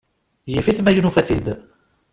Yif-it 0.51 0.79
ma 0.81 0.91
nufa-t-id. 0.99 1.47